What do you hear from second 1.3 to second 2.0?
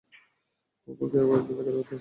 একজন দেখা করতে এসেছেন।